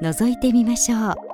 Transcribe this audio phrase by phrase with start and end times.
[0.00, 1.29] 覗いてみましょう。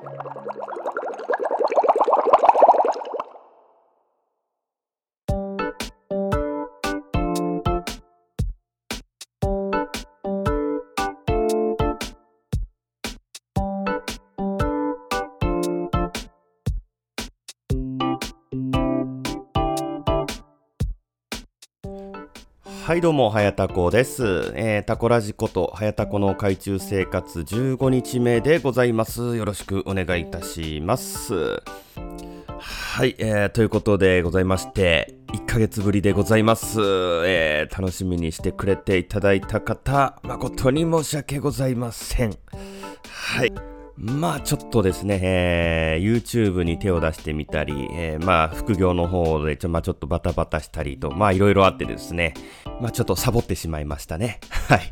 [22.87, 24.53] はいどうも、はやたこです。
[24.55, 29.35] えー、タコラジこと、はやたこの海中生活15日目でございます。
[29.35, 31.61] よろしくお願いいたします。
[32.57, 36.79] はい、えー、ということでございまして、1ヶ月ぶりでございます。
[37.25, 42.37] えー、楽しみにしてくれていただいた方、誠に申し訳ございません。
[43.09, 43.76] はい。
[43.97, 52.35] まあちょっとですね、えー、YouTube に手を出してみたり、えー、まあ副業の方でちょ,、まあ、ちょっとバタバタしたりと、まあいろいろあってですね、
[52.79, 54.39] まあちょっとサボってしまいましたね。
[54.69, 54.91] はい。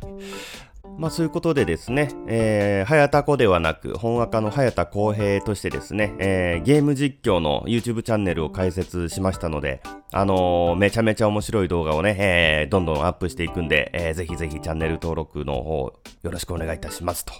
[0.97, 9.81] まあそういうことでですね、えー、早田子ではなく、本赤の早田公平としてですね、えー、ゲーム実況の YouTube チャンネルを開設しましたので、
[10.13, 17.33] あのー、めちゃめちゃ面白い動画をね、えー、どんどんアップしていくんで、えー、ぜひぜひチャンネル登録の方よろしくお願いいたしますと。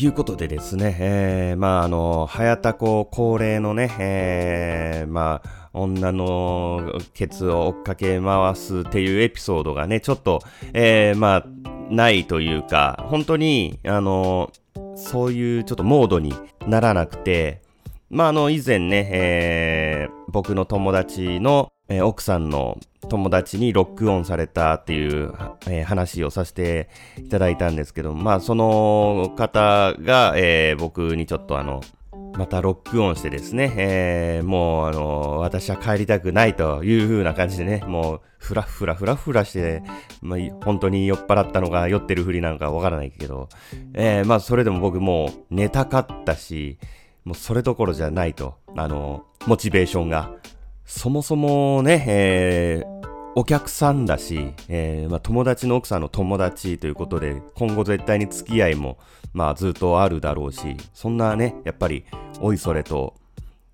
[0.00, 10.40] いうことでですね、えー、まあ、あの、早田子恒例のね、えー、まあ、女のケツを追っかけ回すっていうエピソードがね、ちょっと、
[10.72, 11.46] えー、まあ、
[11.90, 14.52] ないというか、本当に、あの、
[14.94, 16.32] そういうちょっとモードに
[16.66, 17.62] ならなくて、
[18.08, 25.32] まあ、あの、以前ね、えー、僕の友達の、えー、奥さんの友達にロックオンされたっていう、
[25.66, 31.80] えー、話をさせていただいたんですけど、まあその方が、えー、僕にちょっとあの、
[32.36, 39.82] またロックオンしてですね、えー、もうあの、私は帰りたくないという風な感じでね、もうふらふらふらふらして、
[40.20, 43.48] まあ、本当に酔っ払ったのか酔ってるふりなのかわからないけど、
[43.94, 46.78] えー、まあそれでも僕もう寝たかったし、
[47.24, 50.37] もうそれどころじゃないと、あの、モチベーションが。
[50.88, 58.96] そもそもね、えー、お客さんだし、えー、まあ、友達の奥さんの友達ということで、今後絶対に付き合いも、
[59.34, 62.06] まあ、ずっとあるだろうし、そんなね、やっぱり、
[62.40, 63.14] おいそれと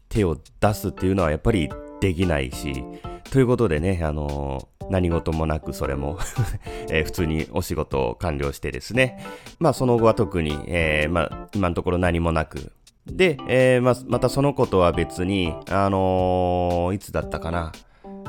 [0.09, 1.71] 手を出すっていうのはやっぱり
[2.01, 2.85] できないし、
[3.31, 6.19] ということでね、あのー、何事もなくそれも
[6.91, 9.25] えー、普通にお仕事を完了してですね、
[9.61, 12.73] まあその後は特に、えー、まあ今のところ何もなく、
[13.07, 17.73] で、えー、ままたそのことは別に、あのー、いつだったかな、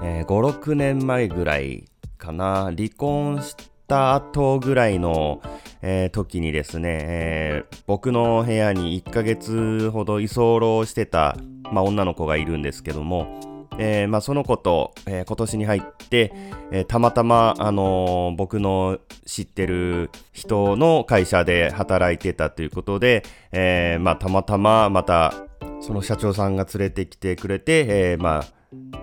[0.04, 1.86] えー、5、6年前ぐらい
[2.18, 3.56] かな、離婚し
[3.88, 5.42] た後ぐらいの、
[5.82, 11.38] えー、時にですね、えー、僕の部屋に1ヶ月ほど居候してた、
[11.72, 16.32] ま、女の子がいるんですけども、えー、まあ、その子と、えー、今年に入って、
[16.72, 25.34] えー、たまたま、あの僕の知ってる人の会社で働いてたということで、えまあ、たまたままた
[25.82, 28.56] その社長さんが連れてきてくれて、えまあ、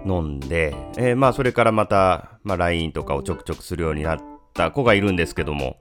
[0.06, 4.20] 飲んで、えー、まあそれからまた、まあ、LINE とかをちょくちょくするようになっ
[4.54, 5.76] た子がいるんですけども、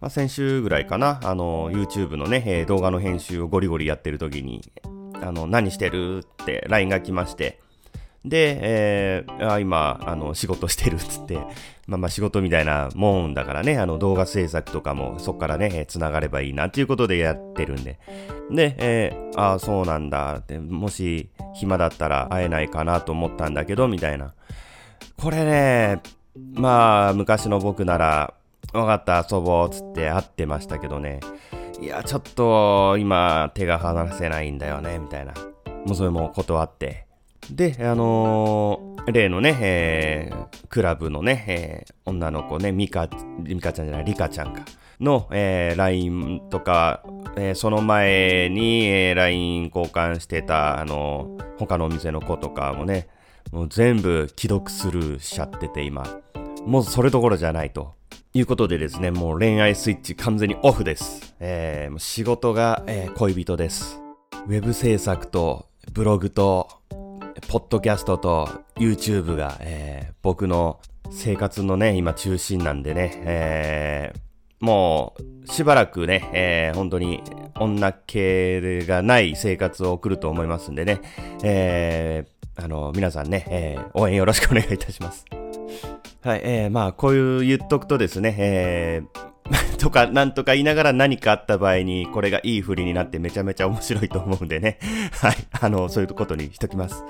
[0.00, 4.62] まあ、先週ぐらいかな、あの、YouTube のね、えー、動画の編集をゴリゴリやってる時に、
[5.20, 7.60] あの、何してるって LINE が来まして、
[8.24, 11.38] で、えー、あ今、あの、仕事してるっつって、
[11.86, 17.98] まあまあ仕事みたいなもんだからね、あの動画制作とかもそこからね、つながればいいなっていうことでやってるんで。
[18.50, 24.34] で、えー、ああ、そうなんだって、もし暇だったら会えないかなと思ったんだけど、みたいな。
[25.16, 26.00] これね、
[26.54, 28.34] まあ、昔の僕なら、
[28.72, 31.20] 分かった、遊ぼうっ、つって会ってましたけどね。
[31.80, 35.32] いや、ちょっと、今、手が離せないんだよね、みたいな。
[35.86, 37.07] もうそれも断って。
[37.50, 43.08] で、あのー、例のね、えー、クラブのね、えー、女の子ね、ミカ、
[43.38, 44.64] ミカちゃんじゃない、リカちゃんか、
[45.00, 47.02] の、えー、LINE とか、
[47.36, 53.08] えー、その前に、えー、LINE 交換してた、あのー、他のお店の子とかもね、
[53.52, 56.04] もう全部既読スルーしちゃってて、今。
[56.66, 57.94] もうそれどころじゃないと。
[58.34, 61.34] いうことでですね、もう恋愛スイッチ完全にオフです。
[61.40, 63.98] えー、仕事が、えー、恋人です。
[64.46, 66.68] ウェブ制作とブログと
[67.46, 70.80] ポッドキャストと YouTube が、えー、僕の
[71.10, 75.14] 生活のね、今中心なんでね、えー、も
[75.44, 77.22] う、しばらくね、えー、本当に
[77.58, 81.00] 女系がない生活を送ると思いますんでね、
[81.42, 85.24] えー、あの、皆さんね、えー、応援よろしくお願いいたします。
[86.22, 89.27] はい、えー、まあ、こういう言っとくとですね、えー、
[89.78, 94.78] とか、なんとか言いながら何かあった場合に、これがいい振りになってめちゃめちゃ面白いと思うんでね。
[95.20, 95.36] はい。
[95.60, 97.02] あの、そういうことにしときます。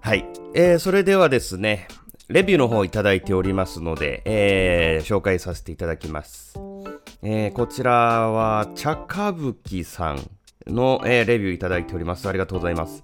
[0.00, 0.26] はい。
[0.54, 1.88] えー、それではですね、
[2.28, 6.58] レビューの方いただいておりますので、えー、紹介させていただきます。
[7.22, 7.92] えー、こちら
[8.30, 10.30] は、茶歌舞伎さん
[10.66, 12.28] の、えー、レビューいただいております。
[12.28, 13.02] ありがとうございます。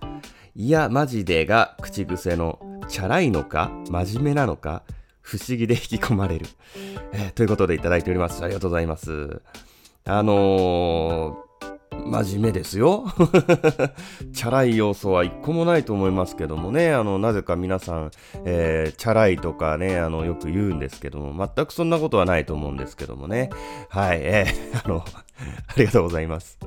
[0.57, 2.59] いや、マジでが口癖の、
[2.89, 4.83] チャラいのか真面目なのか
[5.25, 6.47] 不思議で引き込まれる。
[7.13, 8.45] えー、ということでいただいております。
[8.45, 9.41] ありがとうございます。
[10.05, 11.45] あの
[11.91, 13.07] 真面目ですよ。
[14.35, 18.11] チャラい要素は一個もないと思いますけどもね、あの、なぜか皆さん、
[18.45, 23.49] えー、チャラいとかね、あの、よく言うんですけども、全くそんなことはないと思うんですけどもね。
[23.89, 26.59] はい、えー、 あの、ありがとうございます。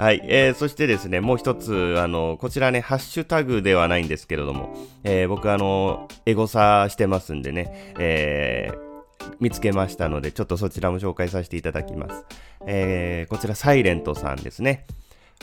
[0.00, 4.74] はい、えー、そしてですね、もう一つ、あの、こちらね、ハッシュタグではないんですけれども、
[5.04, 12.24] えー、僕、あの、エゴサしてますんでね、えー、見つけましたので、ちょっとそちらも紹介させていただきます。
[12.66, 14.86] えー、こちら、サイレントさんですね。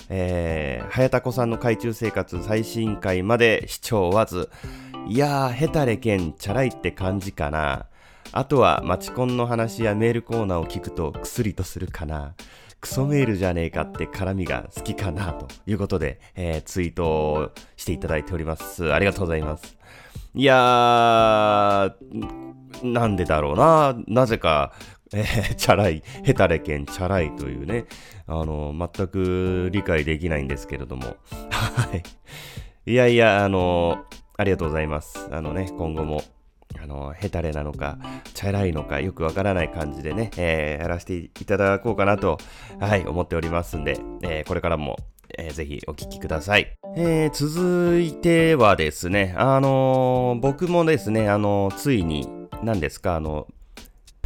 [0.09, 4.49] えー、早田子さんの海中生活最新回まで視聴わず、
[5.07, 7.85] いやー、ヘタレケン、チャラいって感じかな。
[8.31, 12.33] あとは、マチコンの話やメールコーナーを聞くと、くすりとするかな。
[12.79, 18.93] クソメールじゃねえかって絡みが好きかなということで、えー、ツイートをしていただいております。
[18.93, 19.77] ありがとうございます。
[20.33, 21.93] いやー、
[22.83, 23.95] なんでだろうな。
[24.07, 24.73] なぜか、
[25.13, 27.85] えー、チャラい、ヘタレケンチャラいというね、
[28.27, 31.15] あの、全く理解できないんですけれども。
[31.51, 32.03] はい。
[32.91, 34.05] いやいや、あの、
[34.37, 35.27] ありがとうございます。
[35.31, 36.21] あのね、今後も、
[36.81, 37.97] あの、ヘタレなのか、
[38.33, 42.37] チャラいのか、よくわからない感じでね、えー、やらせていただこうかなと、
[42.79, 44.97] はい、思っておりますんで、えー、これからも、
[45.37, 46.73] えー、ぜひお聞きください。
[46.95, 52.27] えー、続いてはですね、あのー、僕もですね、あのー、ついに、
[52.63, 53.47] 何ですか、あの、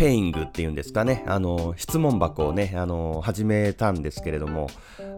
[0.01, 4.65] ペイングっていうんですかね、あの、質問箱をね、あの、始めたんですけれども、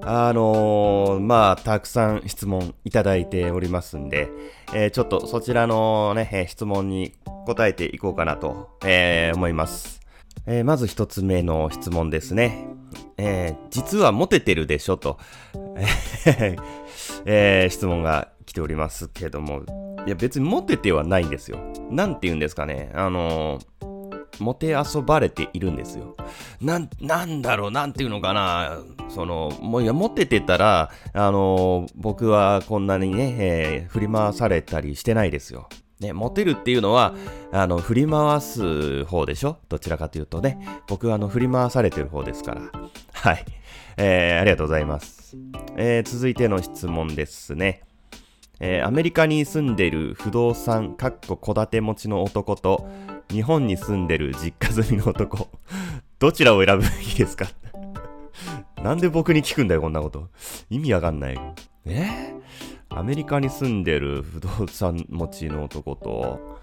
[0.01, 4.27] あのまあ、たくさん質問いただいておりますんで、
[4.73, 7.13] えー、ちょっとそちらのね、質問に
[7.45, 10.01] 答えていこうかなと、えー、思います。
[10.47, 12.67] えー、まず一つ目の質問ですね。
[13.17, 15.17] え実はモテてるでしょと、
[17.25, 19.61] え質問が来ておりますけども、
[20.05, 21.59] いや別にモテてはないんですよ。
[21.89, 22.91] なんて言うんですかね。
[22.93, 23.65] あのー、
[24.39, 26.15] モテ遊ばれているんですよ。
[26.61, 28.79] なん、なんだろう、なんていうのかな。
[29.09, 35.69] その、もういや、モテてたら、あの、僕はこんなにね、えー、振り回されたりしてないですよ。
[35.99, 37.13] ね、モテるっていうのは、
[37.51, 39.57] あの、振り回す方でしょ？
[39.69, 40.81] どちらかというとね。
[40.87, 42.61] 僕はあの、振り回されてる方ですから。
[43.13, 43.45] はい。
[43.95, 45.37] えー、ありがとうございます。
[45.77, 47.83] えー、続いての質問ですね。
[48.59, 52.87] えー、アメリカに住んでいる不動産、かっこ戸建て持ちの男と、
[53.29, 55.49] 日本に住んでる実家住みの男、
[56.19, 57.47] どちらを選ぶべきですか？
[58.83, 60.29] なんで僕に聞くんだよ、こんなこと。
[60.69, 61.39] 意味わかんない。
[61.85, 62.33] え？
[62.89, 66.59] アメリカに住んでる不動産持ちの男と、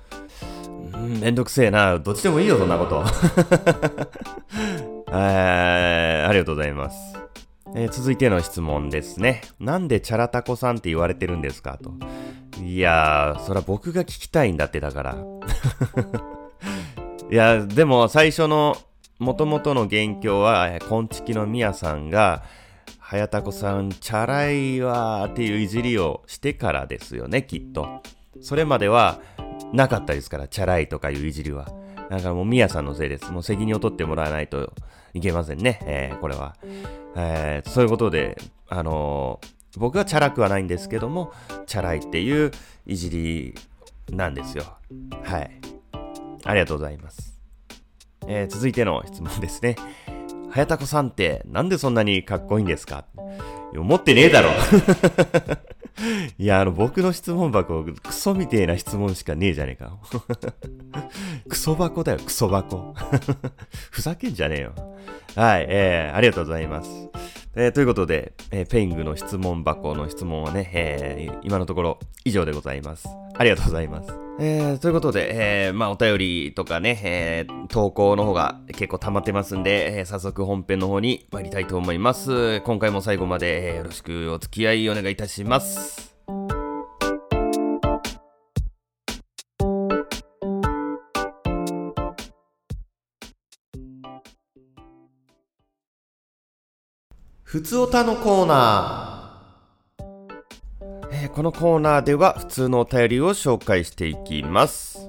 [0.97, 1.99] んめんどくせえな。
[1.99, 3.05] どっちでもいいよ、そんなこと。
[5.13, 7.17] えー、ありがとうございます。
[7.75, 9.43] えー、続いての質問ですね。
[9.59, 11.95] なんでチャラタコさんって言われてるんですかと。
[12.63, 15.17] いやー、そら僕が聞きたいんだってだから。
[17.31, 18.77] いや、でも最初の
[19.21, 22.43] 元々の元凶は、こんちきのみやさんが、
[22.99, 28.03] はやたこさん、チャラいわっていういじりをしてからですよね、きっと。
[28.41, 29.21] それまでは
[29.73, 31.67] なかったですから、チャラいとかいういじりは。
[32.11, 33.31] だからもうみやさんのせいです。
[33.31, 34.73] もう責任を取ってもらわないと
[35.15, 36.57] いけませんね、えー、これは。
[37.15, 41.33] えー、そういうことで、あのー、僕はチャラくはないんですけども、
[41.67, 42.51] チャラいっていう
[42.87, 43.55] いじり
[44.11, 44.65] なんですよ。
[45.23, 45.80] はい。
[46.45, 47.39] ありがとうございます。
[48.27, 49.77] えー、続いての質問ですね。
[50.51, 53.05] はやたこさんってなんでそんなにかっこいいんですか？
[53.77, 54.51] 思ってねえだろ
[56.39, 59.93] いや、あの、僕の質問箱、クソみてえな質問しかねえじゃねえか。
[61.49, 62.95] クソ箱だよ、クソ箱。
[63.93, 64.73] ふざけんじゃねえよ。
[65.37, 66.91] はい、えー、ありがとうございます。
[67.57, 73.09] えー、ということで、えー、ペイングの質問箱の質問はね、えー、今のところ以上でございます。
[73.35, 74.13] ありがとうございます。
[74.39, 82.61] えー、ということで、えー、まあお便りとかね、えー、投稿の方が結構溜まってますんで、え、早速本編の方に参りたいと思います。
[82.61, 86.10] 今回も最後まで、よろしくお付き合いお願いいたします。
[97.51, 100.05] ふつおたのコーナー、
[101.11, 105.01] えーこのコーナーでは普通のお便りを紹介していきます。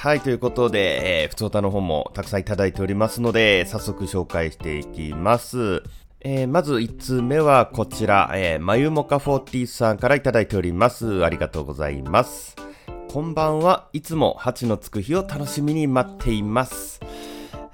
[0.00, 5.82] はい、ということで、えー、ふつおたの方もたくさんいただいておりますので、早速紹介していきます。
[6.20, 11.24] えーまず1通目はこちら、えー、まゆもか40さんからいただいております。
[11.24, 12.54] ありがとうございます。
[13.12, 17.00] こんばんはいつも8のつく日を楽しみに待っています。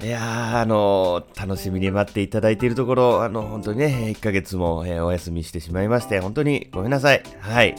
[0.01, 7.23] いやー、あの楽しみに待っていただいているところ、あの、本当にね、1ヶ月も、えーお休みしてしまいまして、本当にごめんなさい。
[7.41, 7.75] はい。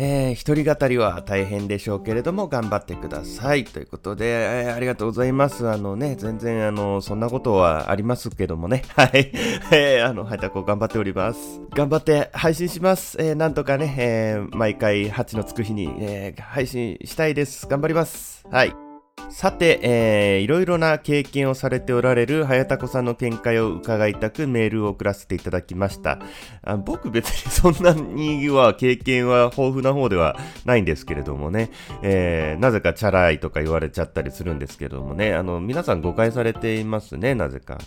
[0.00, 3.64] えー一人語りは大変でしょうけれども、頑張ってください。
[3.64, 5.68] ということで、えーありがとうございます。
[5.68, 8.84] あのね、全然、あの、そんなことはありますけどもね。
[8.96, 9.30] はい。
[9.72, 11.60] えーあの、はいたこ頑張っております。
[11.74, 13.16] 頑張って配信します。
[13.20, 17.66] えーなんとかね、えー毎回8のつく日に、えー配信したいです。
[17.66, 18.46] 頑張ります。
[18.50, 18.87] はい。
[19.30, 26.18] さて、えーいろいろな経験をされておられる早田子さんの見解を伺いたくメールを送らせていただきました。
[26.62, 31.70] あ僕別にそんなには経験は豊富な方ではないんですけれどもね、
[32.02, 37.78] えーなぜかチャラいとか言われちゃったりするんですけどもね、あの、皆さん誤解されていますね、なぜか。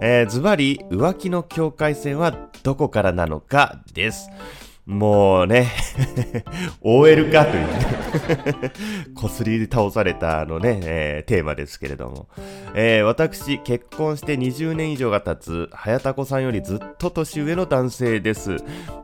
[0.00, 4.30] えーズバリ、浮気の境界線はどこからなのかです。
[4.86, 5.70] もうね、
[6.82, 8.72] OL かというね、
[9.14, 12.28] こすり倒されたあのね、えーテーマですけれども、
[12.74, 18.56] えー私、結婚して20年以上が経つ、早田子さんよりずっと年上の男性です。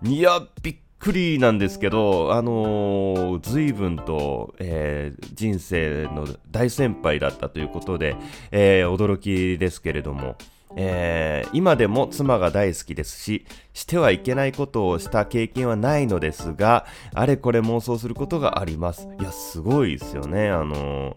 [0.02, 8.16] いや、びっくりなんですけど、あのー、随分と、えー人生の大先輩だったということで、
[8.50, 10.35] えー驚きですけれども、
[10.76, 19.08] えー今でも妻が大好きですし、してはいけないことをした経験はないのですが、あれこれ妄想することがあります。
[19.18, 20.48] いや、すごいですよね。
[20.50, 21.16] あのー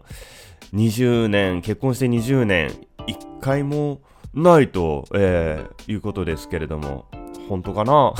[0.72, 2.70] 20年、結婚して20年、
[3.06, 4.00] 一回も
[4.32, 7.06] ないと、えーいうことですけれども、
[7.48, 8.14] 本当かな、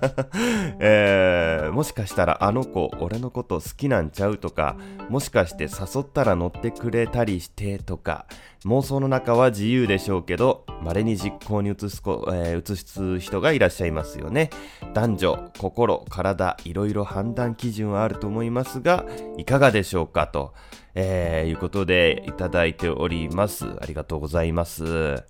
[0.80, 4.76] えーもしかしたらあの子、俺のこと好きなんちゃうとか、
[5.08, 8.26] もしかして誘ったら乗ってくれたりしてとか、
[8.64, 14.50] 妄想の中は自由でしょうけど、稀に実行に移す子、えー移す人がいらっしゃいますよね。
[14.94, 19.04] 男女、心、体、いろいろ判断基準はあると思いますが、
[19.36, 20.54] いかがでしょうかと、
[20.94, 23.66] えーいうことでいただいております。
[23.80, 25.22] ありがとうございます。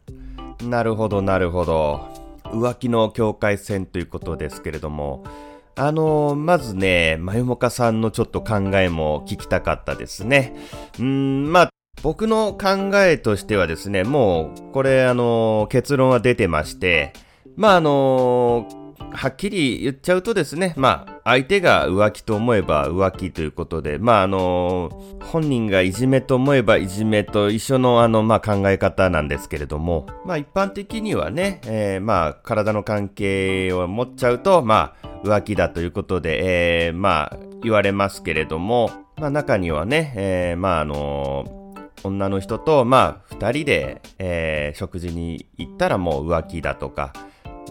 [0.64, 2.25] なるほど、なるほど。
[2.53, 5.25] 浮気の境界線ということですけれども、
[5.79, 10.55] あのまずね、まゆもかさんのちょっと考えも聞きたかったですね。
[10.99, 11.71] うん、まあ、
[12.03, 17.12] 僕の考えとしてはですね、もう、これ、あの結論は出てまして、
[17.57, 18.67] まあ、あの
[19.12, 24.90] はっきり言っちゃうとですね、まあ、相手が浮気と思えば浮気ということで、まあ、あの
[25.25, 47.12] 本人がいじめと思えばいじめと一緒の、あの、まあ、考え方なんですけれども、まあ、一般的にはね、えーまあ、体の関係を持っちゃうと、まあ、浮気だということで、えーまあ、言われますけれども、まあ、中にはね、えーまあ、あの女の人と、まあ、二人で、えー食事に行ったらもう浮気だとか、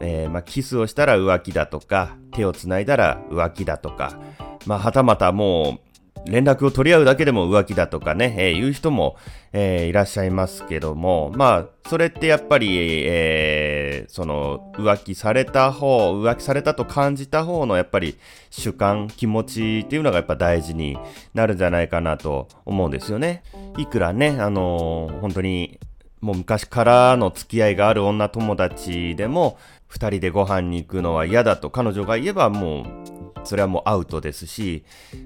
[0.02, 4.20] えーまあ、キスをしたら浮気だとか、手を繋いだら浮気だとか、
[4.66, 5.86] まあ、はたまたもう、
[6.28, 9.16] 連絡を取り合うだけでも浮気だとかね、えーいう人も、
[9.54, 18.18] えーいらっしゃいますけども、まあ、それってやっぱり、えーその、浮気された方、浮気されたと感じた方のやっぱり
[18.50, 20.98] 主観、気持ちっていうのがやっぱ大事に
[21.36, 23.44] なるんじゃないかなと思うんですよね。
[23.78, 25.80] いくらね、あのー本当に、
[26.22, 32.86] もう昔からの付き合いがある女友達でも、二人でご飯に行くのは嫌だと彼女が言えばもう、
[33.46, 34.84] それはもうアウトですし、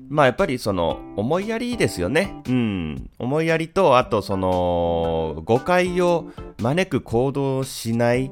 [0.10, 2.42] まあやっぱりその、思いやりですよね。
[2.48, 3.10] うん。
[3.18, 6.30] 思いやりと、あとその、誤解を
[6.62, 8.32] 招く行動をしない。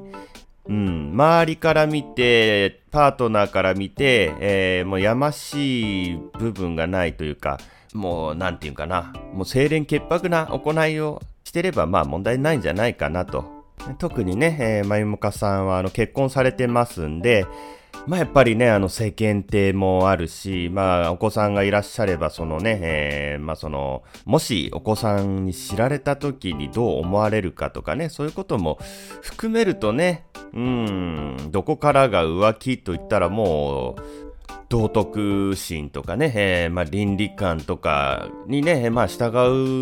[0.68, 1.10] うん。
[1.14, 7.58] 周りから見て、パートナーから見て、えーもうやましい部分がないというか、
[7.94, 13.57] もう、なんていうかな、もう清廉潔白な行いをしてれば、まあ問題ないんじゃないかなと。
[13.98, 17.46] 特にね、えー、まゆもかさんはあの結婚されてますんで、
[18.06, 28.78] まあやっぱりね、あの世間体もあるし、まあお子さんがいらっしゃれば、そのね、えーまあその、もしお子さんに知られた時にどう思われるかとかね、そういうことも
[29.20, 34.27] 含めるとね、うん、どこからが浮気と言ったらもう、
[34.68, 39.24] 道徳心とかね、えー、まあ、倫理観とかにね、まあ、従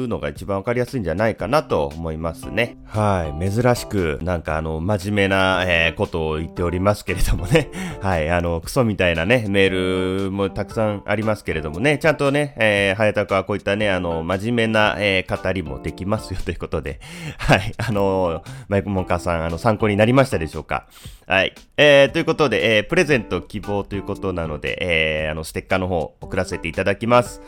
[0.05, 2.76] うのが一番わかりやすいんじゃないかなと思いますね。
[2.85, 3.50] はい。
[3.50, 7.69] 珍しく、なんかあの、真面目な、えー、ことを言っておりますけれどもね。
[8.00, 8.31] はい。
[8.31, 17.00] あの、クソみたいなね、メールもたくさんありますけれどもね、ちゃんとね、えー、早田はこういったね、あの、真面目な、えー、語りもできますよということで、
[17.38, 17.73] はい。
[17.76, 20.87] あの、マイクモンカーさん、あの、参考になりましたでしょうか
[21.26, 21.55] はい。
[21.76, 27.40] えー、ということで、えー、プレゼント希望ということなので、えー、あの、ステッカーの方送らせていただきます。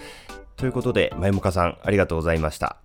[0.56, 2.78] ということで、まゆもかさん、ありがとうございました。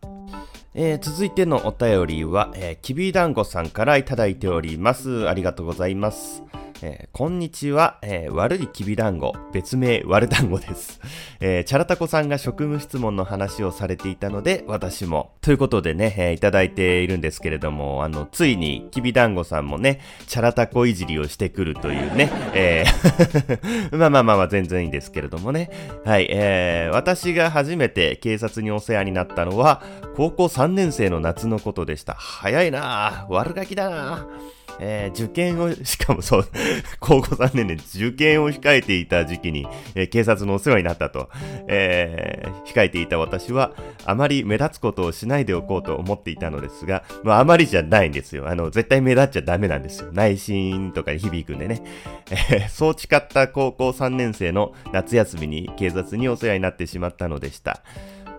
[0.75, 5.29] えー、続いてのお便りは、えー、きびだんごさんからいただいております。
[5.29, 6.43] ありがとうございます。
[6.85, 10.99] えー、こんにちは、えー、悪いきびだんご、別名悪団子です。
[11.39, 15.31] えー、チャラタコさんが職務質問の話をされていたので、私も。
[15.39, 25.69] ということでね、えー、いただいているんですけれども、あの、ついにきびだんごさんもね、チャラタコいじりをしてくるというね、えー まあまあまあまあ全然いいんですけれどもね。
[26.03, 29.81] はい、えー、私が初めて警察にお世話になったのは、
[30.17, 32.13] 高校3年生の夏のことでした。
[32.15, 34.62] 早いなぁ、悪ガキだなぁ。
[34.79, 36.47] えー、受験を、しかもそう、
[36.99, 41.29] 高校3年で受験を控えていた時期に、えー、警察のお世話になったと、
[41.67, 43.73] えー、控えていた私は、
[44.05, 48.49] あまり目立つことをしないでおこうと思っていたのですが、まあ、あまりじゃないんですよ。
[48.49, 50.09] あの、絶対目立っちゃダメなんですよ。
[50.11, 51.83] 内心とかに響くんでね。
[52.31, 57.81] えー、そう誓った高校3年生の夏休みに警察にお世話になってしまったのでした。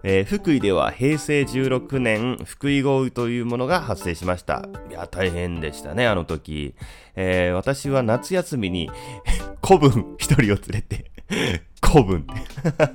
[0.07, 4.69] えー、福井では平成16年福井豪雨というものが発生しました。
[4.91, 6.75] いや、大変でしたね、あの時。
[7.17, 8.91] えー、私は夏休みに
[9.67, 11.11] 古文一人を連れて
[11.83, 12.27] 古文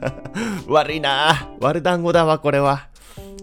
[0.70, 2.90] 悪いな悪団子だわ、これは。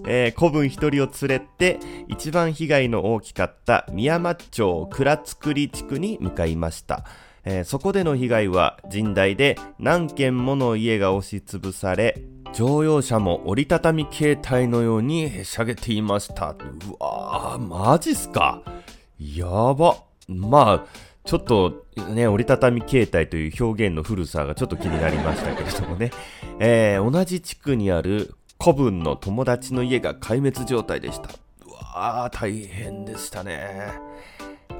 [0.07, 7.05] えー、古文一人を連れて、一番被害の大きかった宮間町倉造地区に向かいました。
[7.45, 12.23] えー、そこでの被害は甚大で何軒もの家が押しつぶされ、
[12.57, 16.53] 乗用車も折りたたみ携帯のようにへしゃげていました。
[16.53, 16.55] う
[16.99, 18.63] わぁ、マジっすか？
[19.21, 19.45] や
[19.75, 19.99] ば。
[20.27, 20.87] まあ、
[21.27, 21.85] ちょっと
[22.15, 26.11] ね、折りたたみ携帯という表現の古さがちょっと気になりましたけれどもね。
[26.59, 31.29] えー、同じ地区にある古文の友達の家が壊滅状態でした。
[31.67, 33.91] うわぁ、大変でしたね。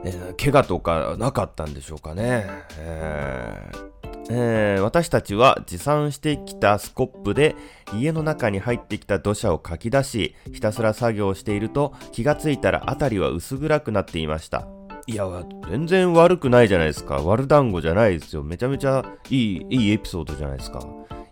[0.03, 2.47] えー、怪我とかなかったんでしょうかね。
[2.79, 3.96] えー
[4.29, 7.55] えー、私たちは持参してきたスコップで
[7.95, 14.67] 家の中に入ってきた土砂をかき出し、ひたすら作業していると気がついたら辺りは薄暗くなっていました。
[15.07, 15.29] いや、
[15.71, 17.23] 全然悪くないじゃないですか。
[17.23, 18.43] 悪団子じゃないですよ。
[18.43, 20.85] めちゃめちゃいい、いいエピソードじゃないですか。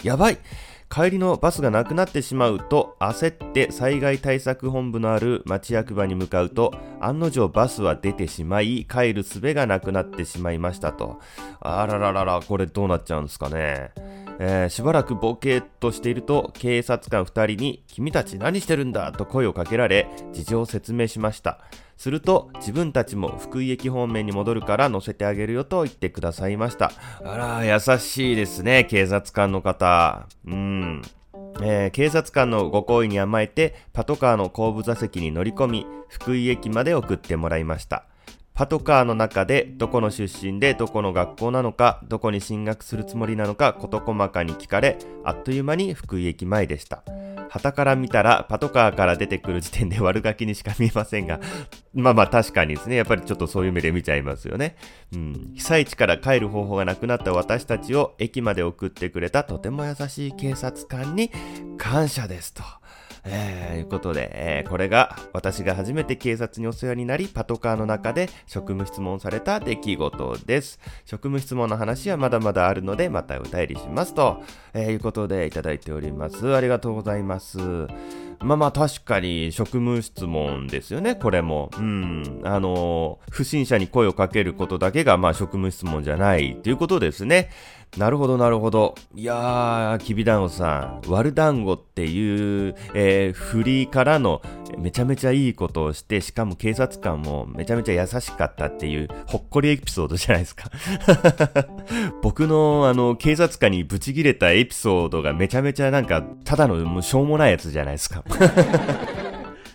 [0.04, 0.38] やばい
[0.94, 11.18] 帰りのバスがなくなってしまうと焦って災害対策本部のある町役場に向かうと案の定バスは出てしまい帰る術がなくなってしまいましたと。
[11.58, 13.90] あららららこれどうなっちゃうんですかね。
[14.38, 21.58] えー、しばらくボケっとしていると警察官2人に君たち何してるんだと声をかけられ事情を説明しました。
[21.96, 26.92] すると自分たちも福井駅方面に戻るから乗せてあげるよと言ってくださいました。
[27.24, 30.26] あら、優しいですね、警察官の方。
[30.46, 31.02] うん。
[31.62, 38.06] えー、警察官のご好意に甘えてパトカーの後部座席に乗り込み福井駅まで送ってもらいました
[38.54, 47.02] パトカーの中でどこの出身でどこの学校なのかどこに進学するつもりなのか事細かに聞かれあっという間に福井駅前でした
[47.54, 51.38] 旗から見たらパトカーから出てくる時点で悪ガキにしか見えませんが、
[51.94, 54.76] まあまあ確かにですね、やっぱりちょっとそういう目で見ちゃいますよね。
[55.14, 55.52] うん。
[55.54, 61.30] 被災地から帰る方法がなくなった私たちを駅まで送ってくれたとても優しい警察官に
[61.78, 62.64] 感謝ですと。
[63.24, 70.78] えー、いうことで、えー、これが私が初めて警察にお世話になり、パトカーの中で職務質問された出来事です。
[71.04, 76.54] 職務質問の話はまだまだあるので、またお便りしますと、えー、いうことでいただいております。
[76.54, 77.58] ありがとうございます。
[78.40, 81.70] まあまあ確かに職務質問ですよね、これも。
[81.78, 82.40] うん。
[82.44, 87.50] あの、不審者に声をかけることだけが、まあ職務質問じゃないということですね。
[87.96, 88.96] なるほど、なるほど。
[89.14, 94.42] いやー、きびだんごさん、悪団子っていう、えー、フリーからの
[94.78, 100.70] めちゃめちゃいいことをして、しかも警察官もめちゃめちゃ優しかったっていう、ほっこりエピソードじゃないですか。
[102.22, 108.24] 僕の、あの、警察官にブチギレたエピソードがめちゃめちゃなんか、ただのもうしょうもないやつじゃないですか。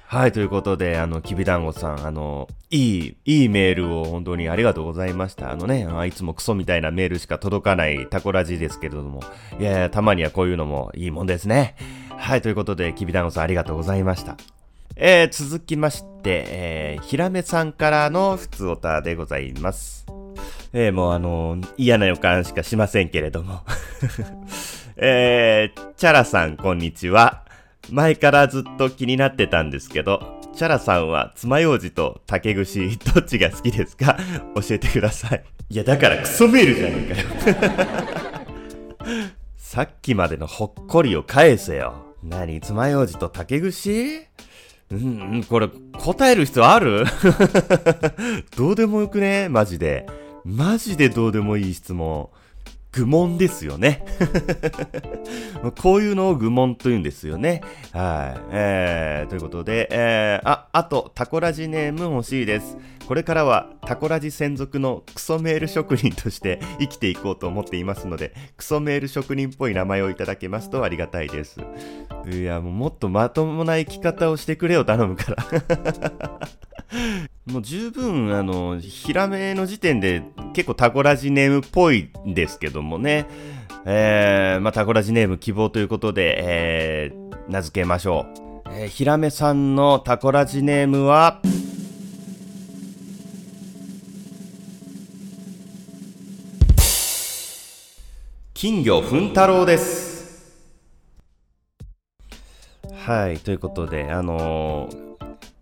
[0.09, 5.51] はい、ということで、あの、きびだんごさん、あの、いい、いいメールを本当にありがとうございました。
[5.51, 9.21] あのね、あいつもクソみたいなメールしか届かないタコラジですけれども、
[9.59, 11.75] いやいや、たまにはこういうのもいいもんですね。
[12.17, 14.35] はい、ということで、きびだんごさんありがとうございました。
[14.95, 20.07] えー、続きまして、えー、ひらめさんからのふつおたでございます。
[20.73, 23.61] えー、もうあの、嫌な予感しかしませんけれども。
[24.97, 27.43] えー、チャラさん、こんにちは。
[27.91, 34.17] 前からずっと気になってたんですけど、チャラさんは爪楊枝と竹串、どっちが好きですか？
[34.55, 35.43] 教えてください。
[35.69, 39.19] いや、だからクソメールじゃねえかよ。
[39.57, 41.93] さっきまでのほっこりを返せよ。
[42.23, 44.21] 何爪楊枝と竹串？
[44.91, 47.05] うん、これ、答える必要ある？
[48.57, 49.47] どうでもよくね？
[49.49, 50.07] マジで。
[50.43, 52.29] マジでどうでもいい質問。
[52.91, 54.03] 愚問ですよね。
[55.81, 57.61] こういうのを愚問と言うんですよね。
[57.93, 58.41] はい。
[58.51, 62.77] えー、ということで、えー、あ、あと、タコラジネーム欲しいです。
[63.09, 71.59] これからはタコラジ専属のクソメール職人として生きていこうと思っていますので、クソメール職人っぽい名前をいただけますとありがたいです。
[72.31, 76.39] いや、もうもっとまともな生き方をしてくれよ、頼むから。
[77.51, 80.21] もう十分、あの、ヒラメの時点で
[80.53, 83.25] 結構タコラジネームっぽいんですけどもね。
[83.85, 88.27] えー、まあ、タコラジネーム希望ということで、えー、名付けましょ
[88.67, 88.69] う。
[88.69, 91.41] えー、ヒラメさんのタコラジネームは、
[98.61, 100.53] 金魚ふん太郎です。
[102.93, 105.15] はい、ということで、あのー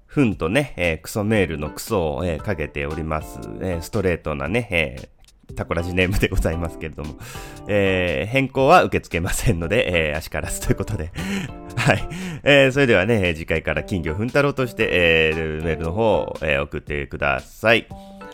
[0.07, 5.09] ふんとね、えー、クソメールのクソを、えー、かけております、えー、ストレートなね、え
[5.55, 7.19] タコラジネームでございますけれども、
[7.67, 11.11] え変更は受け付けませんので、え、足からずということで
[11.77, 12.09] はい。
[12.41, 15.33] えそれではね、次回から金魚ふん太郎として、え
[15.63, 17.85] メールの方を、え送ってください。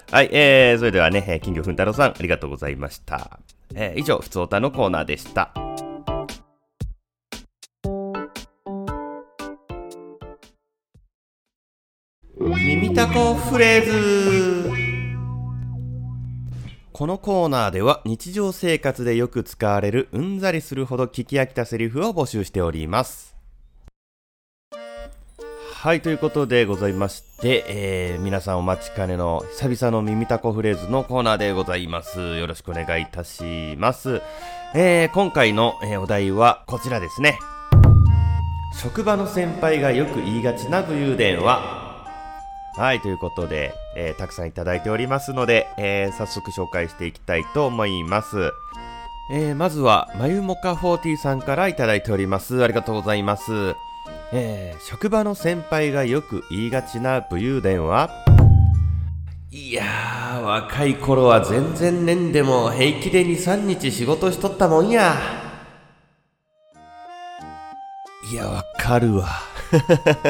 [0.09, 3.41] はい、えー、それではね、金魚ふん太郎さん、ありがとうございました。
[3.75, 5.53] えー、以上、ふつおたのコーナーでした。
[12.39, 14.71] 耳たこフレーズ
[16.91, 23.32] このコーナーでは日常生活でよく使われるうんざりするほど聞き飽きたセリフを募集しております。
[25.83, 32.37] はい、ということでございまして、えー、皆さんお待ちかねの久々の耳たこフレーズのコーナーでございます。
[32.37, 34.21] よろしくお願いいたします。
[34.73, 37.37] えー、今回の、えー、お題はこちらですね。
[38.81, 42.07] 職場の先輩がよく言いがちな武勇伝は？
[42.77, 48.53] はい、ということで、えー、たくさんいただいておりますので、えー、早速紹介していきたいと思います。
[49.33, 52.63] えー、まずは、まゆもか40さんからいただいております。
[52.63, 53.75] ありがとうございます。
[54.35, 58.09] えー、職場の先輩がよく言いがちな武勇伝は？
[59.51, 65.13] いやー、若い頃は全然ねんでも平気で2、3日仕事しとったもんや。
[68.31, 69.29] いや、わかるわ。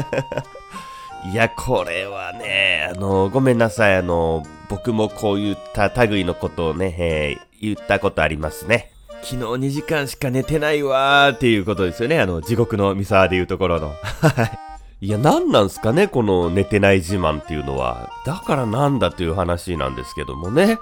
[1.32, 8.92] いや、これはね、あの、ごめんなさい、あの、僕もこういった類のことをね、えー、言ったことありますね。
[9.24, 12.20] 昨日2時間しか寝てないわーっていうことですよね。
[12.20, 13.88] あの、地獄の三沢でいうところの。
[13.88, 14.60] はい。
[15.06, 18.10] いや、何なんすかねこの寝てない自慢っていうのは。
[18.26, 20.78] だからなんだという話なんですけどもね。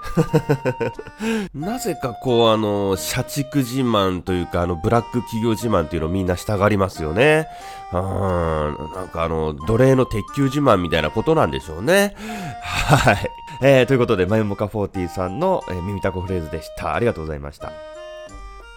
[1.56, 7.47] なぜかこう、あの、社畜自慢というか、あの、ブラック企業自慢っていうのをみんなしたがりますよね。
[7.93, 12.15] うん、なんかあの、奴隷の鉄球自慢みたいなことなんでしょうね。
[12.62, 13.32] はい。
[13.63, 16.93] えー、ということで、マユモカ40さんの、えー、耳たこフレーズでした。
[16.93, 17.71] ありがとうございました。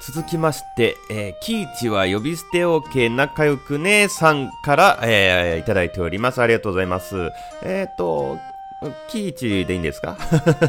[0.00, 6.42] 続きまして、えー、キーチは呼び捨て OK 仲良くねさんから、えー、いただいております。
[6.42, 7.30] ありがとうございます。
[7.62, 8.38] えっ、と、
[9.08, 10.18] キーチでいいんですか？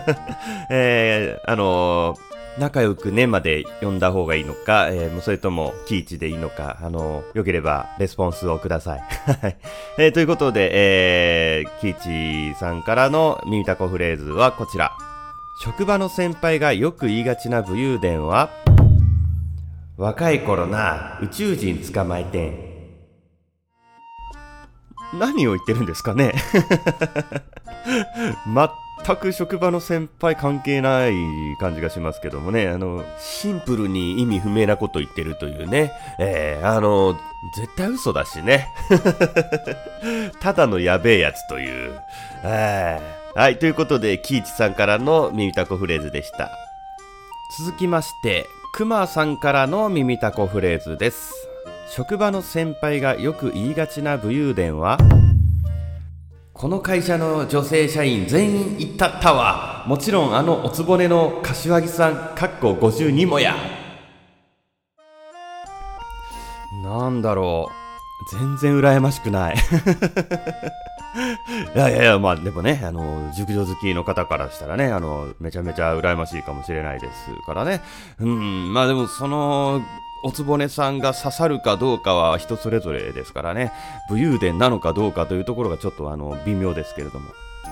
[0.69, 9.03] えー、あのー、仲良くねまで呼んだ方がいいのか、えー、それともキーチでいいのか、あのー、よければレスポンスをくださ い。
[9.97, 14.93] えー、ということで、えー、キーチさんからの耳たこフレーズはこちら。
[15.57, 18.49] 職場の先輩がよく言いがちな武勇伝は、
[19.97, 22.75] 若い頃な、宇宙人捕まえてん。
[25.17, 26.34] 何を言ってるんですかね
[29.05, 31.13] 全く職場の先輩関係ない
[31.60, 37.15] 感じがしますけどもね、あの、シンプルに意味不明なこと言ってるというね、えー、あの、
[37.55, 38.67] 絶対嘘だしね。
[40.41, 41.93] ただのやべえやつという。
[42.43, 46.51] はい、ということで、キイチさんからの耳たこフレーズでした。
[47.60, 51.47] 続きまして、くまさんからの耳たこフレーズです。
[51.88, 54.97] 職場の先輩がよく言いがちな武勇伝は
[56.51, 59.85] この会社の女性社員全員行ったったわ。
[59.88, 63.55] もちろんあのおつぼねの柏木さん、かっこ52もや。
[66.83, 67.69] なんだろ
[68.33, 69.55] う全然羨ましくない。
[71.75, 77.82] いやいやいや、まあでもね、あの、熟女好きの方からしたらね、あの、めちゃめちゃ羨ましいかもしれないですからね。
[78.19, 79.82] うん、まあでもその、
[80.23, 83.71] おつぼねさんが刺さるかどうかは人それぞれですからね、
[84.10, 87.30] 武勇伝なのかどうかというところがちょっとあの、微妙ですけれども。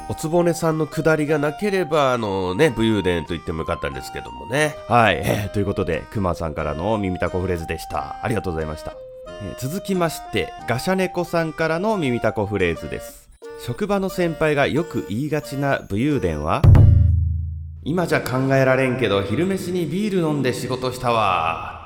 [0.09, 4.75] おつぼねさんの下りがなければ、あのね、武勇伝と言ってもよかったんですけどもね。
[4.87, 8.17] はい、えー、ということで、くまさんからの耳たこフレーズでした。
[8.21, 8.95] ありがとうございました。
[9.41, 13.22] えー、続きまして、ガシャネコさんからの耳たこフレーズです。
[13.59, 16.61] 職場の先輩がよく言いがちな武勇伝は
[17.83, 21.83] 今じゃ考えられんけど昼飯にビール飲んで仕事したわ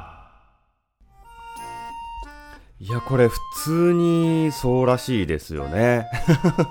[2.80, 6.08] いや、これ普通にそうらしいですよね。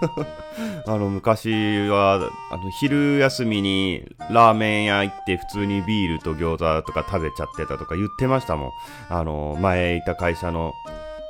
[0.86, 8.70] あの、昔は、あの、昼休みにラーメン屋行って普通にビールと餃子とか食べちゃってたとか言ってましたもん。
[9.08, 10.74] あの、前いた会社の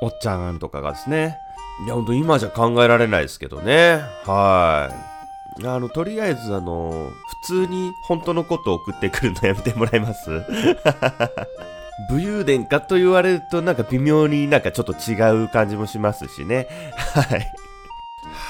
[0.03, 1.39] おっちゃんとかがですね。
[1.85, 4.01] いや、ほんと今じゃ考えられないですけどね。
[4.25, 4.89] は
[5.61, 5.65] い。
[5.67, 7.11] あの、とりあえずあの、
[7.43, 10.29] 普通に本当のことを送ってくるのやめてもらえます？
[12.11, 16.67] 武勇伝かと言われるとなんか微妙になんかちょっと違う感じもしますしね。
[16.95, 17.47] はい。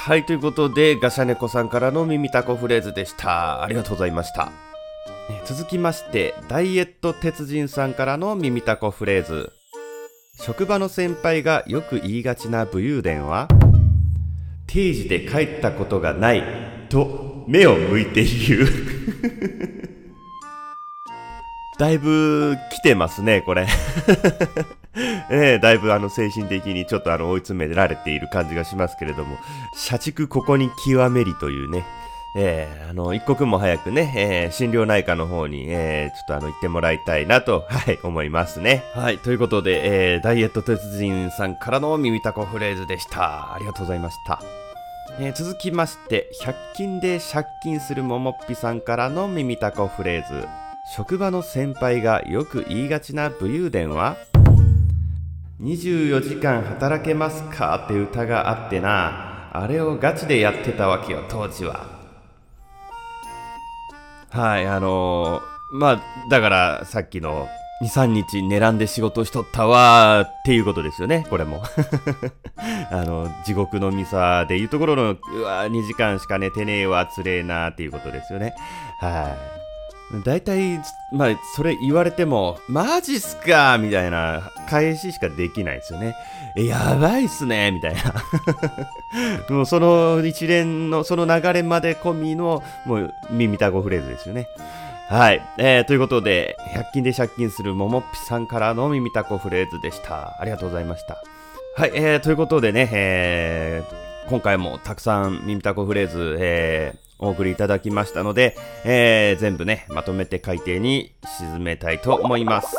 [0.05, 3.63] はい、ということで、ガシャネコさんからの耳たこフレーズでした。
[3.63, 4.49] ありがとうございました。
[5.45, 9.51] 続きまして、ダイエット鉄人さんからの耳たこフレーズ。
[10.39, 13.47] 職場の先輩がよく言いがちな武勇伝は、
[14.67, 16.43] 定時で帰ったことがない
[16.89, 18.67] と目を向いて言う。
[21.79, 23.67] だいぶ来てますね、これ。
[25.29, 29.37] ええだいぶあの精神的にちょっとあの追い詰められている感じがしますけれども、
[29.75, 31.83] 社畜ここに極めりというね、
[32.39, 38.83] えー、あの、一刻も早くね、えー、心療内科の方に、えー、ちょっとあの、行ってもらいたいなと、はい、思いますね。
[38.93, 43.55] はい、ということで、えー、ダイエット鉄人さんからの耳たこフレーズでした。
[43.55, 44.39] ありがとうございました。
[45.19, 50.47] えー、続きまして、100均で借金するももっぴさんからの耳たこフレーズ。
[50.95, 54.15] 職場の先輩がよく言いがちな武勇伝は
[55.61, 57.83] 24時間働けますか？
[57.85, 61.96] って歌があってなあれをガチでやってたわけよ当時は
[64.29, 67.47] はいあの、まあだからさっきの
[67.81, 71.61] 23日狙んで仕事しとったわっていうことですよねこれも。
[72.89, 78.53] あの地獄のミサでいうところのうわ2時間しか寝てねえわつれえなっていうことですよね。
[78.99, 79.56] はい。
[80.23, 80.79] 大体、
[81.11, 83.77] まあ、それ言われても、マジっすか？
[83.77, 86.15] みたいな返ししかできないですよね。
[86.55, 88.13] え、やばいっすねみたいな。
[89.53, 94.47] もうその一連の、その流れまで込みの、もう耳たごフレーズですよね。
[95.09, 95.41] はい。
[95.57, 100.37] えー、ということで、100均で借金するももっぴさんからの耳たこフレーズでした。
[100.39, 101.17] ありがとうございました。
[101.75, 101.91] はい。
[101.93, 112.75] えー、ということでね、えー、今回もたくさん耳たこフレーズ、えー、お送りいただきましたので、えー、全部ね、まとめて海底に沈めたいと思います。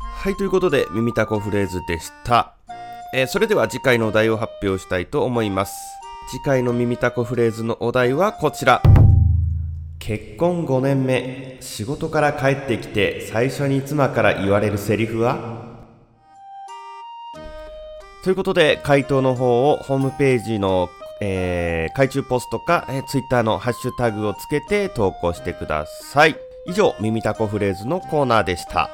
[0.00, 2.54] はい、ということで、耳たこフレーズでした。
[3.14, 5.74] えー、それでは次回のお題を発表したいと思います。
[6.30, 8.82] 次回の耳たこフレーズのお題はこちら。
[9.98, 15.57] 結婚5年目、仕事から帰ってきて最初に妻から言われるセリフは？
[18.24, 26.36] ということで、回答の方をホームページの、えー、海中ポストか、えー、ツイッターのハッシュタグをつけて投稿してください。
[26.66, 28.90] 以上、耳たこフレーズのコーナーでした。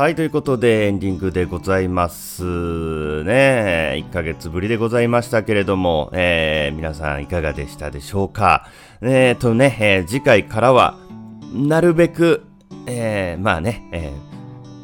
[0.00, 2.42] はい、ということでエンディングでございます
[3.22, 4.02] ね。
[4.08, 8.66] 1ヶ月ぶりでございましたけれども、えー、皆さんいかがでしたでしょうか？
[9.02, 10.96] えーとね、えー、次回からは、
[11.52, 12.46] なるべく、
[12.86, 14.12] えー、まあね、えー、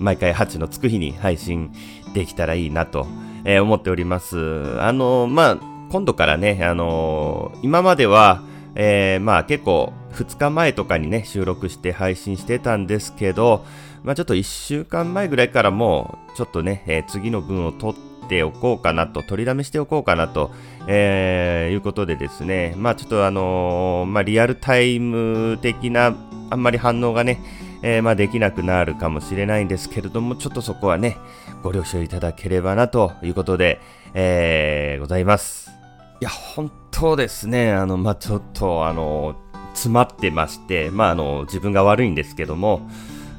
[0.00, 1.72] 毎回8のつく日に配信
[2.12, 3.06] できたらいいなと、
[3.46, 4.36] えー、思っております。
[4.82, 5.58] あの、まあ、
[5.92, 8.42] 今度からね、あの今までは、
[8.74, 13.64] えー、まあ結構2日前とかにね、収録して配信してたんですけど、
[14.02, 20.50] まあ、ちょっと1週間前ぐらいからもう、ちょっとね、えー、次の分を取っておこうかなと、取りだめしておこうかなと、
[20.86, 26.14] えー、いうことでですね、まあちょっとあのー、まあリアルタイム的な、
[26.50, 27.40] あんまり反応がね、
[27.82, 31.16] えー、まあできなくなるかもしれないんですけれども、ちょっとそこはね、
[31.62, 33.80] ご了承いただければなということで、
[34.14, 35.70] えー、ございます。
[36.20, 39.36] いや、本当ですね、あの、まあちょっとあの
[39.76, 42.88] 詰まってまして、まあ、あの、自分が悪いんですけども、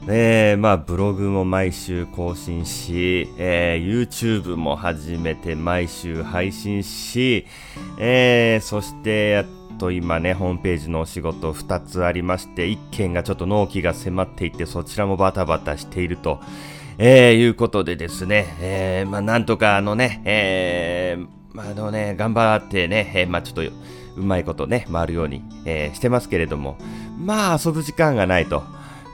[0.07, 7.45] えー、まあ、ブログも毎週更新し、えー、YouTube も始めて毎週配信し、
[7.99, 9.45] えー、そして、やっ
[9.77, 16.39] と今ね、ホームページのお仕事2つありまして、1件がちょっと納期が迫っていて、そちらもバタバタしていると、
[16.99, 26.77] え、いうことでですね、えー、まあ、なんとかあのね、えー、まあ、あのね、頑張ってね、えー、まあ、ちょっと、うまいことね、回るように、えー、してますけれども、
[27.17, 28.63] まあ、遊ぶ時間がないと。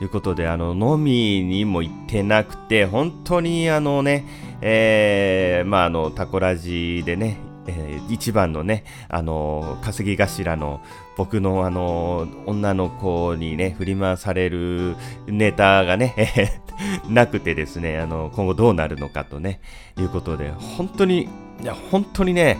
[0.02, 4.26] いうことで、あの、飲みにも行ってなくて、本当にあのね、
[4.62, 7.38] えー、まあ、あの、タコラジでね、
[7.68, 10.82] えー、一番のね、あの、稼ぎ頭の
[11.16, 14.96] 僕のあの、女の子にね、振り回される
[15.28, 16.62] ネタがね、
[17.08, 19.60] なくてですね、あの、今後どうなるのかとね、
[19.98, 21.30] いうことで、本当に、
[21.62, 22.58] いや、本当にね、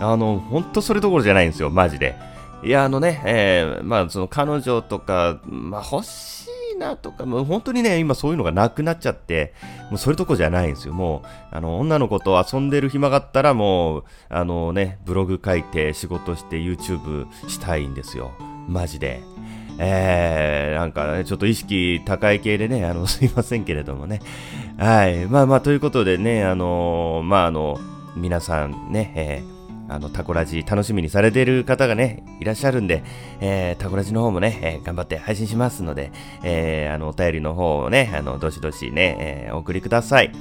[0.00, 2.16] あの、本当それどころじゃないんですよ、マジで。
[2.62, 9.54] いや、あのね、えー、まあ、その彼女とか、まあ、欲しいなとか、もう本当にね、今そういうのがなくなっちゃって、
[9.90, 10.94] もうそれところじゃないんですよ。
[10.94, 18.32] もう、あの、女の子と遊んでる暇があったら、もう、あのね、ブログ書いて仕事して YouTube したいんですよ。
[18.68, 19.22] マジで。
[19.80, 24.20] えー、なんかね、ちょっと意識高い系でね、あの、 すいませんけれどもね。
[24.76, 25.26] はい。
[25.26, 27.78] まあまあ、ということでね、あのまああの、
[28.16, 29.57] 皆さんね、えー
[29.88, 33.02] あの、タコラジ楽しみにされている方がね、いらっしゃるんで、
[33.40, 40.32] えー、タコラジの方もね、えー、頑張って配信しますので、えー、あの、お便りの方をね、あの、どしどしね、えー、お送りください。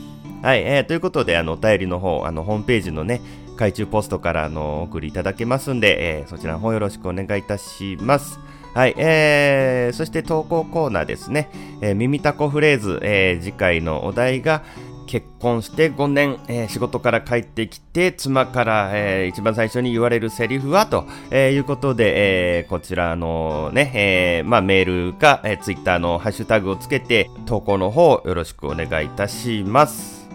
[0.41, 3.21] はい、えー、ということで、あの、お便りの方、あの、ホームページのね、
[3.57, 8.39] 海中ポストからあの、お送りいただけますんで、えー、そちらの方よろしくお願いいたします。
[8.77, 11.49] はい、えー、そして投稿コーナーですね、
[11.81, 14.61] えー、耳タコフレーズ、えー、次回のお題が、
[15.07, 30.27] 結婚して5年、えー、仕事から帰ってきて、妻から、えー、一番最初に言われるセリフはと、えー、いうことで、えー、こちらのね、えー、まあ、メールか、えー、ツイッターのハッシュタグをつけて、投稿の方よろしくお願いいたします。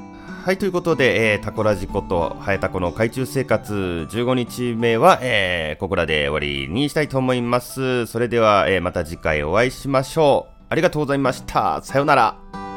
[0.45, 8.07] はい、ということで、えー、タコラジコとハエタコの海中生活15日目は、えー、ここらで終わりにしたいと思います。
[8.07, 10.65] それでは、えー、また次回お会いしましょう。
[10.69, 11.81] ありがとうございました。
[11.83, 12.72] さようなら。